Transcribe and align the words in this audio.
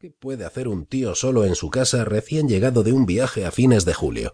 ¿Qué 0.00 0.12
puede 0.12 0.44
hacer 0.44 0.68
un 0.68 0.86
tío 0.86 1.16
solo 1.16 1.44
en 1.44 1.56
su 1.56 1.70
casa 1.70 2.04
recién 2.04 2.48
llegado 2.48 2.84
de 2.84 2.92
un 2.92 3.04
viaje 3.04 3.44
a 3.44 3.50
fines 3.50 3.84
de 3.84 3.94
julio? 3.94 4.30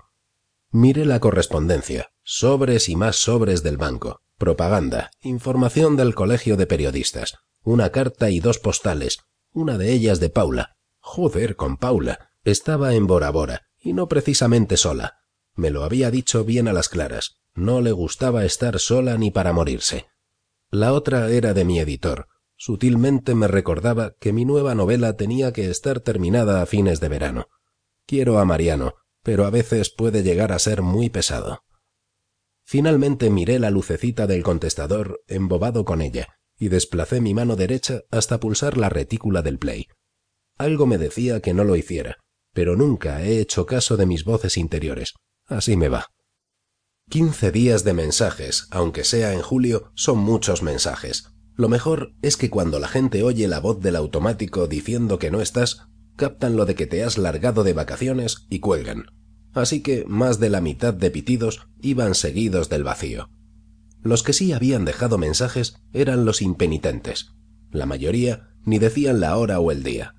Miré 0.70 1.06
la 1.06 1.20
correspondencia, 1.20 2.10
sobres 2.22 2.90
y 2.90 2.96
más 2.96 3.16
sobres 3.16 3.62
del 3.62 3.78
banco, 3.78 4.20
propaganda, 4.36 5.10
información 5.22 5.96
del 5.96 6.14
colegio 6.14 6.58
de 6.58 6.66
periodistas, 6.66 7.38
una 7.62 7.88
carta 7.92 8.28
y 8.28 8.40
dos 8.40 8.58
postales, 8.58 9.20
una 9.52 9.78
de 9.78 9.90
ellas 9.92 10.20
de 10.20 10.28
Paula. 10.28 10.76
Joder 10.98 11.56
con 11.56 11.78
Paula. 11.78 12.28
Estaba 12.44 12.94
en 12.94 13.06
Bora 13.06 13.30
Bora, 13.30 13.62
y 13.80 13.94
no 13.94 14.06
precisamente 14.06 14.76
sola. 14.76 15.20
Me 15.54 15.70
lo 15.70 15.84
había 15.84 16.10
dicho 16.10 16.44
bien 16.44 16.68
a 16.68 16.74
las 16.74 16.90
claras. 16.90 17.36
No 17.54 17.80
le 17.80 17.92
gustaba 17.92 18.44
estar 18.44 18.78
sola 18.78 19.16
ni 19.16 19.30
para 19.30 19.54
morirse. 19.54 20.08
La 20.70 20.92
otra 20.92 21.30
era 21.30 21.54
de 21.54 21.64
mi 21.64 21.80
editor, 21.80 22.26
Sutilmente 22.66 23.34
me 23.34 23.46
recordaba 23.46 24.14
que 24.18 24.32
mi 24.32 24.46
nueva 24.46 24.74
novela 24.74 25.18
tenía 25.18 25.52
que 25.52 25.68
estar 25.68 26.00
terminada 26.00 26.62
a 26.62 26.64
fines 26.64 26.98
de 26.98 27.08
verano. 27.10 27.48
Quiero 28.06 28.38
a 28.38 28.46
Mariano, 28.46 28.94
pero 29.22 29.44
a 29.44 29.50
veces 29.50 29.90
puede 29.90 30.22
llegar 30.22 30.50
a 30.50 30.58
ser 30.58 30.80
muy 30.80 31.10
pesado. 31.10 31.62
Finalmente 32.64 33.28
miré 33.28 33.58
la 33.58 33.68
lucecita 33.68 34.26
del 34.26 34.42
contestador, 34.42 35.20
embobado 35.26 35.84
con 35.84 36.00
ella, 36.00 36.38
y 36.58 36.68
desplacé 36.68 37.20
mi 37.20 37.34
mano 37.34 37.54
derecha 37.54 38.00
hasta 38.10 38.40
pulsar 38.40 38.78
la 38.78 38.88
retícula 38.88 39.42
del 39.42 39.58
play. 39.58 39.88
Algo 40.56 40.86
me 40.86 40.96
decía 40.96 41.40
que 41.40 41.52
no 41.52 41.64
lo 41.64 41.76
hiciera, 41.76 42.16
pero 42.54 42.76
nunca 42.76 43.22
he 43.22 43.40
hecho 43.40 43.66
caso 43.66 43.98
de 43.98 44.06
mis 44.06 44.24
voces 44.24 44.56
interiores. 44.56 45.12
Así 45.44 45.76
me 45.76 45.90
va. 45.90 46.06
Quince 47.10 47.52
días 47.52 47.84
de 47.84 47.92
mensajes, 47.92 48.68
aunque 48.70 49.04
sea 49.04 49.34
en 49.34 49.42
julio, 49.42 49.92
son 49.94 50.16
muchos 50.16 50.62
mensajes. 50.62 51.33
Lo 51.56 51.68
mejor 51.68 52.14
es 52.22 52.36
que 52.36 52.50
cuando 52.50 52.78
la 52.78 52.88
gente 52.88 53.22
oye 53.22 53.46
la 53.46 53.60
voz 53.60 53.80
del 53.80 53.96
automático 53.96 54.66
diciendo 54.66 55.18
que 55.18 55.30
no 55.30 55.40
estás, 55.40 55.86
captan 56.16 56.56
lo 56.56 56.66
de 56.66 56.74
que 56.74 56.86
te 56.86 57.04
has 57.04 57.18
largado 57.18 57.64
de 57.64 57.72
vacaciones 57.72 58.46
y 58.50 58.60
cuelgan. 58.60 59.06
Así 59.52 59.80
que 59.80 60.04
más 60.06 60.40
de 60.40 60.50
la 60.50 60.60
mitad 60.60 60.92
de 60.92 61.10
pitidos 61.10 61.68
iban 61.80 62.14
seguidos 62.14 62.68
del 62.68 62.82
vacío. 62.82 63.30
Los 64.02 64.22
que 64.22 64.32
sí 64.32 64.52
habían 64.52 64.84
dejado 64.84 65.16
mensajes 65.16 65.76
eran 65.92 66.24
los 66.24 66.42
impenitentes. 66.42 67.30
La 67.70 67.86
mayoría 67.86 68.50
ni 68.64 68.78
decían 68.78 69.20
la 69.20 69.36
hora 69.36 69.60
o 69.60 69.70
el 69.70 69.82
día. 69.82 70.14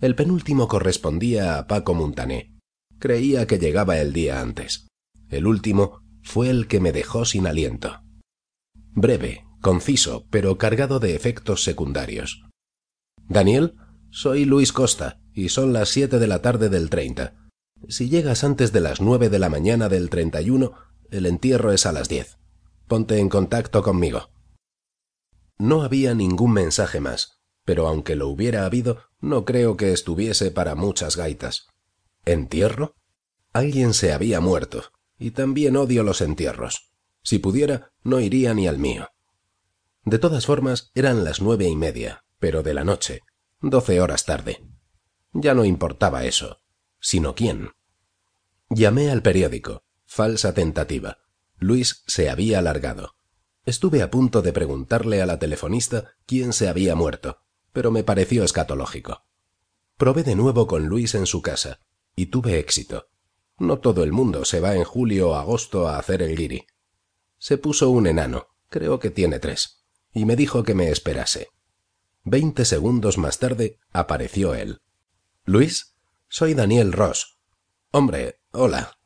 El 0.00 0.14
penúltimo 0.14 0.68
correspondía 0.68 1.58
a 1.58 1.66
Paco 1.66 1.94
Montané. 1.94 2.54
Creía 2.98 3.46
que 3.46 3.58
llegaba 3.58 3.98
el 3.98 4.12
día 4.12 4.40
antes. 4.40 4.86
El 5.30 5.46
último 5.46 6.02
fue 6.22 6.50
el 6.50 6.66
que 6.68 6.80
me 6.80 6.92
dejó 6.92 7.24
sin 7.24 7.46
aliento. 7.46 8.02
Breve, 8.92 9.44
conciso, 9.64 10.26
pero 10.28 10.58
cargado 10.58 11.00
de 11.00 11.16
efectos 11.16 11.64
secundarios. 11.64 12.44
Daniel, 13.30 13.76
soy 14.10 14.44
Luis 14.44 14.74
Costa, 14.74 15.22
y 15.32 15.48
son 15.48 15.72
las 15.72 15.88
siete 15.88 16.18
de 16.18 16.26
la 16.26 16.42
tarde 16.42 16.68
del 16.68 16.90
treinta. 16.90 17.48
Si 17.88 18.10
llegas 18.10 18.44
antes 18.44 18.72
de 18.72 18.80
las 18.80 19.00
nueve 19.00 19.30
de 19.30 19.38
la 19.38 19.48
mañana 19.48 19.88
del 19.88 20.10
treinta 20.10 20.42
y 20.42 20.50
uno, 20.50 20.74
el 21.10 21.24
entierro 21.24 21.72
es 21.72 21.86
a 21.86 21.92
las 21.92 22.10
diez. 22.10 22.36
Ponte 22.88 23.18
en 23.18 23.30
contacto 23.30 23.82
conmigo. 23.82 24.28
No 25.56 25.82
había 25.82 26.14
ningún 26.14 26.52
mensaje 26.52 27.00
más, 27.00 27.40
pero 27.64 27.88
aunque 27.88 28.16
lo 28.16 28.28
hubiera 28.28 28.66
habido, 28.66 28.98
no 29.18 29.46
creo 29.46 29.78
que 29.78 29.92
estuviese 29.92 30.50
para 30.50 30.74
muchas 30.74 31.16
gaitas. 31.16 31.68
¿Entierro? 32.26 32.96
Alguien 33.54 33.94
se 33.94 34.12
había 34.12 34.40
muerto, 34.40 34.92
y 35.18 35.30
también 35.30 35.78
odio 35.78 36.02
los 36.02 36.20
entierros. 36.20 36.92
Si 37.22 37.38
pudiera, 37.38 37.92
no 38.02 38.20
iría 38.20 38.52
ni 38.52 38.68
al 38.68 38.78
mío. 38.78 39.08
De 40.04 40.18
todas 40.18 40.44
formas, 40.44 40.90
eran 40.94 41.24
las 41.24 41.40
nueve 41.40 41.66
y 41.66 41.76
media, 41.76 42.24
pero 42.38 42.62
de 42.62 42.74
la 42.74 42.84
noche, 42.84 43.22
doce 43.60 44.02
horas 44.02 44.26
tarde. 44.26 44.62
Ya 45.32 45.54
no 45.54 45.64
importaba 45.64 46.24
eso, 46.24 46.60
sino 47.00 47.34
quién. 47.34 47.70
Llamé 48.68 49.10
al 49.10 49.22
periódico. 49.22 49.82
Falsa 50.06 50.52
tentativa. 50.52 51.18
Luis 51.58 52.04
se 52.06 52.28
había 52.28 52.58
alargado. 52.58 53.14
Estuve 53.64 54.02
a 54.02 54.10
punto 54.10 54.42
de 54.42 54.52
preguntarle 54.52 55.22
a 55.22 55.26
la 55.26 55.38
telefonista 55.38 56.12
quién 56.26 56.52
se 56.52 56.68
había 56.68 56.94
muerto, 56.94 57.38
pero 57.72 57.90
me 57.90 58.04
pareció 58.04 58.44
escatológico. 58.44 59.24
Probé 59.96 60.22
de 60.22 60.34
nuevo 60.34 60.66
con 60.66 60.86
Luis 60.86 61.14
en 61.14 61.24
su 61.24 61.40
casa, 61.40 61.80
y 62.14 62.26
tuve 62.26 62.58
éxito. 62.58 63.08
No 63.58 63.78
todo 63.78 64.04
el 64.04 64.12
mundo 64.12 64.44
se 64.44 64.60
va 64.60 64.76
en 64.76 64.84
julio 64.84 65.30
o 65.30 65.34
agosto 65.34 65.88
a 65.88 65.98
hacer 65.98 66.20
el 66.20 66.36
guiri. 66.36 66.66
Se 67.38 67.56
puso 67.56 67.88
un 67.88 68.06
enano, 68.06 68.48
creo 68.68 68.98
que 68.98 69.10
tiene 69.10 69.38
tres 69.38 69.83
y 70.14 70.24
me 70.24 70.36
dijo 70.36 70.62
que 70.62 70.74
me 70.74 70.90
esperase. 70.90 71.48
Veinte 72.22 72.64
segundos 72.64 73.18
más 73.18 73.38
tarde 73.38 73.80
apareció 73.92 74.54
él. 74.54 74.80
Luis, 75.44 75.96
soy 76.28 76.54
Daniel 76.54 76.92
Ross. 76.92 77.38
Hombre, 77.90 78.40
hola, 78.52 78.98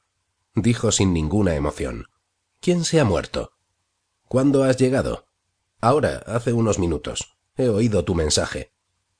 dijo 0.54 0.92
sin 0.92 1.12
ninguna 1.12 1.56
emoción. 1.56 2.06
¿Quién 2.60 2.84
se 2.84 3.00
ha 3.00 3.04
muerto? 3.04 3.52
¿Cuándo 4.28 4.62
has 4.62 4.76
llegado? 4.76 5.26
Ahora, 5.80 6.22
hace 6.26 6.52
unos 6.52 6.78
minutos. 6.78 7.38
He 7.56 7.69
oído 7.69 8.04
tu 8.04 8.14
mensaje. 8.14 8.72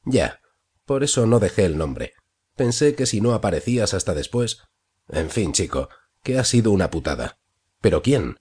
Ya. 0.05 0.41
Por 0.85 1.03
eso 1.03 1.27
no 1.27 1.39
dejé 1.39 1.65
el 1.65 1.77
nombre. 1.77 2.15
Pensé 2.57 2.95
que 2.95 3.07
si 3.07 3.21
no 3.21 3.35
aparecías 3.35 3.95
hasta 3.95 4.15
después. 4.15 4.63
En 5.09 5.31
fin, 5.31 5.53
chico, 5.53 5.89
que 6.23 6.39
ha 6.39 6.45
sido 6.45 6.71
una 6.71 6.91
putada. 6.91 7.39
¿Pero 7.81 8.03
quién? 8.03 8.39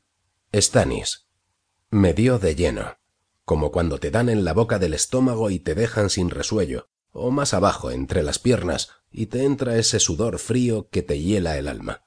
Stanis. 0.53 1.27
Me 1.89 2.13
dio 2.13 2.39
de 2.39 2.55
lleno 2.55 2.97
como 3.47 3.71
cuando 3.71 3.97
te 3.97 4.11
dan 4.11 4.27
en 4.27 4.43
la 4.43 4.51
boca 4.51 4.77
del 4.77 4.93
estómago 4.93 5.49
y 5.51 5.59
te 5.59 5.73
dejan 5.73 6.09
sin 6.09 6.29
resuello, 6.29 6.89
o 7.13 7.31
más 7.31 7.53
abajo 7.53 7.91
entre 7.91 8.21
las 8.21 8.39
piernas, 8.39 8.89
y 9.09 9.27
te 9.27 9.45
entra 9.45 9.77
ese 9.77 10.01
sudor 10.01 10.37
frío 10.37 10.89
que 10.89 11.01
te 11.01 11.17
hiela 11.21 11.57
el 11.57 11.69
alma. 11.69 12.03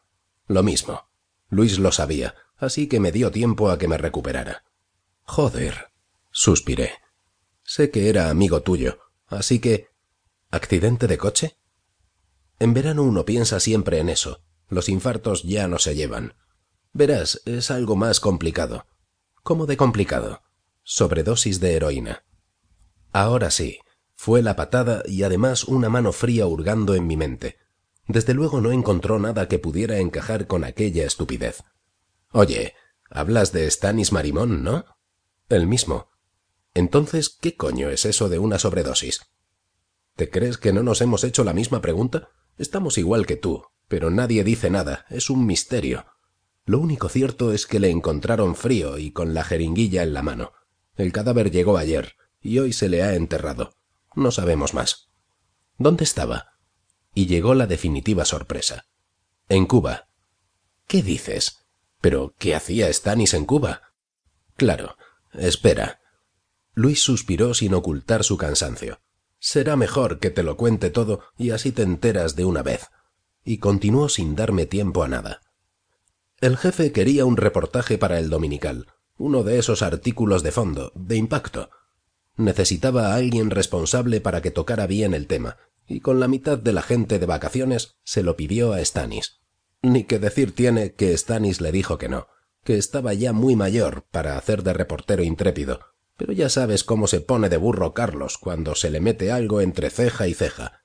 Lo 0.46 0.62
mismo. 0.62 1.08
Luis 1.48 1.78
lo 1.78 1.92
sabía, 1.92 2.34
así 2.58 2.88
que 2.88 3.00
me 3.00 3.10
dio 3.10 3.30
tiempo 3.30 3.70
a 3.70 3.78
que 3.78 3.88
me 3.88 3.96
recuperara. 3.96 4.64
Joder. 5.22 5.86
suspiré. 6.30 6.92
Sé 7.62 7.90
que 7.90 8.10
era 8.10 8.28
amigo 8.28 8.60
tuyo, 8.60 8.98
así 9.26 9.60
que. 9.60 9.88
¿Accidente 10.50 11.06
de 11.06 11.16
coche? 11.16 11.56
En 12.58 12.74
verano 12.74 13.02
uno 13.02 13.24
piensa 13.24 13.60
siempre 13.60 13.98
en 13.98 14.10
eso. 14.10 14.42
Los 14.68 14.90
infartos 14.90 15.44
ya 15.44 15.68
no 15.68 15.78
se 15.78 15.94
llevan. 15.94 16.34
Verás, 16.92 17.40
es 17.46 17.70
algo 17.70 17.96
más 17.96 18.20
complicado. 18.20 18.84
¿Cómo 19.42 19.64
de 19.64 19.78
complicado? 19.78 20.42
Sobredosis 20.90 21.60
de 21.60 21.74
heroína. 21.76 22.24
Ahora 23.12 23.52
sí, 23.52 23.78
fue 24.16 24.42
la 24.42 24.56
patada 24.56 25.04
y 25.06 25.22
además 25.22 25.62
una 25.62 25.88
mano 25.88 26.10
fría 26.10 26.48
hurgando 26.48 26.96
en 26.96 27.06
mi 27.06 27.16
mente. 27.16 27.58
Desde 28.08 28.34
luego 28.34 28.60
no 28.60 28.72
encontró 28.72 29.20
nada 29.20 29.46
que 29.46 29.60
pudiera 29.60 29.98
encajar 29.98 30.48
con 30.48 30.64
aquella 30.64 31.06
estupidez. 31.06 31.62
Oye, 32.32 32.74
hablas 33.08 33.52
de 33.52 33.70
Stanis 33.70 34.10
Marimón, 34.10 34.64
¿no? 34.64 34.84
El 35.48 35.68
mismo. 35.68 36.08
Entonces, 36.74 37.38
¿qué 37.40 37.54
coño 37.54 37.88
es 37.88 38.04
eso 38.04 38.28
de 38.28 38.40
una 38.40 38.58
sobredosis? 38.58 39.20
¿Te 40.16 40.28
crees 40.28 40.58
que 40.58 40.72
no 40.72 40.82
nos 40.82 41.02
hemos 41.02 41.22
hecho 41.22 41.44
la 41.44 41.52
misma 41.52 41.80
pregunta? 41.80 42.30
Estamos 42.58 42.98
igual 42.98 43.26
que 43.26 43.36
tú, 43.36 43.62
pero 43.86 44.10
nadie 44.10 44.42
dice 44.42 44.70
nada, 44.70 45.06
es 45.08 45.30
un 45.30 45.46
misterio. 45.46 46.06
Lo 46.64 46.80
único 46.80 47.08
cierto 47.08 47.52
es 47.52 47.68
que 47.68 47.78
le 47.78 47.90
encontraron 47.90 48.56
frío 48.56 48.98
y 48.98 49.12
con 49.12 49.34
la 49.34 49.44
jeringuilla 49.44 50.02
en 50.02 50.14
la 50.14 50.22
mano. 50.22 50.52
El 51.00 51.12
cadáver 51.12 51.50
llegó 51.50 51.78
ayer, 51.78 52.14
y 52.42 52.58
hoy 52.58 52.74
se 52.74 52.90
le 52.90 53.02
ha 53.02 53.14
enterrado. 53.14 53.72
No 54.14 54.30
sabemos 54.30 54.74
más. 54.74 55.08
¿Dónde 55.78 56.04
estaba? 56.04 56.58
Y 57.14 57.24
llegó 57.24 57.54
la 57.54 57.66
definitiva 57.66 58.26
sorpresa. 58.26 58.84
En 59.48 59.64
Cuba. 59.64 60.08
¿Qué 60.86 61.02
dices? 61.02 61.64
¿Pero 62.02 62.34
qué 62.36 62.54
hacía 62.54 62.92
Stanis 62.92 63.32
en 63.32 63.46
Cuba? 63.46 63.94
Claro. 64.58 64.98
Espera. 65.32 66.02
Luis 66.74 67.02
suspiró 67.02 67.54
sin 67.54 67.72
ocultar 67.72 68.22
su 68.22 68.36
cansancio. 68.36 69.00
Será 69.38 69.76
mejor 69.76 70.18
que 70.18 70.28
te 70.28 70.42
lo 70.42 70.58
cuente 70.58 70.90
todo 70.90 71.20
y 71.38 71.52
así 71.52 71.72
te 71.72 71.80
enteras 71.80 72.36
de 72.36 72.44
una 72.44 72.62
vez. 72.62 72.90
Y 73.42 73.56
continuó 73.56 74.10
sin 74.10 74.36
darme 74.36 74.66
tiempo 74.66 75.02
a 75.02 75.08
nada. 75.08 75.40
El 76.42 76.58
jefe 76.58 76.92
quería 76.92 77.24
un 77.24 77.38
reportaje 77.38 77.96
para 77.96 78.18
el 78.18 78.28
dominical, 78.28 78.86
uno 79.20 79.42
de 79.44 79.58
esos 79.58 79.82
artículos 79.82 80.42
de 80.42 80.50
fondo, 80.50 80.92
de 80.94 81.16
impacto. 81.16 81.68
Necesitaba 82.36 83.08
a 83.08 83.16
alguien 83.16 83.50
responsable 83.50 84.22
para 84.22 84.40
que 84.40 84.50
tocara 84.50 84.86
bien 84.86 85.12
el 85.12 85.26
tema, 85.26 85.58
y 85.86 86.00
con 86.00 86.20
la 86.20 86.26
mitad 86.26 86.58
de 86.58 86.72
la 86.72 86.80
gente 86.80 87.18
de 87.18 87.26
vacaciones 87.26 87.98
se 88.02 88.22
lo 88.22 88.34
pidió 88.34 88.72
a 88.72 88.82
Stanis. 88.82 89.40
Ni 89.82 90.04
que 90.04 90.18
decir 90.18 90.54
tiene 90.54 90.94
que 90.94 91.16
Stanis 91.16 91.60
le 91.60 91.70
dijo 91.70 91.98
que 91.98 92.08
no, 92.08 92.28
que 92.64 92.78
estaba 92.78 93.12
ya 93.12 93.34
muy 93.34 93.56
mayor 93.56 94.06
para 94.10 94.38
hacer 94.38 94.62
de 94.62 94.72
reportero 94.72 95.22
intrépido, 95.22 95.80
pero 96.16 96.32
ya 96.32 96.48
sabes 96.48 96.82
cómo 96.82 97.06
se 97.06 97.20
pone 97.20 97.50
de 97.50 97.58
burro 97.58 97.92
Carlos 97.92 98.38
cuando 98.38 98.74
se 98.74 98.88
le 98.88 99.00
mete 99.00 99.30
algo 99.30 99.60
entre 99.60 99.90
ceja 99.90 100.28
y 100.28 100.34
ceja. 100.34 100.80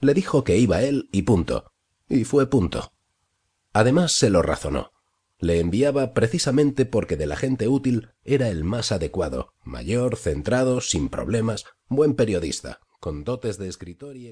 Le 0.00 0.12
dijo 0.12 0.42
que 0.42 0.58
iba 0.58 0.82
él 0.82 1.08
y 1.12 1.22
punto. 1.22 1.72
Y 2.08 2.24
fue 2.24 2.50
punto. 2.50 2.92
Además 3.72 4.12
se 4.12 4.30
lo 4.30 4.42
razonó 4.42 4.95
le 5.38 5.60
enviaba 5.60 6.14
precisamente 6.14 6.86
porque 6.86 7.16
de 7.16 7.26
la 7.26 7.36
gente 7.36 7.68
útil 7.68 8.10
era 8.24 8.48
el 8.48 8.64
más 8.64 8.92
adecuado, 8.92 9.52
mayor, 9.62 10.16
centrado, 10.16 10.80
sin 10.80 11.08
problemas, 11.08 11.64
buen 11.88 12.14
periodista, 12.14 12.80
con 13.00 13.24
dotes 13.24 13.58
de 13.58 13.68
escritor 13.68 14.16
y 14.16 14.28